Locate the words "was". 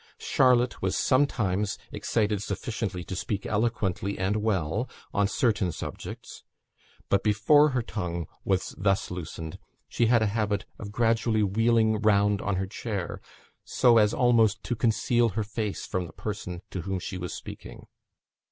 0.81-0.97, 8.43-8.73, 17.19-17.31